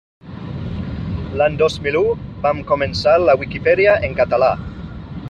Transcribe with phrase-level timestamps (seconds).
[1.41, 2.03] L'any dos mil u
[2.47, 4.51] vam començar la Viquipèdia en català.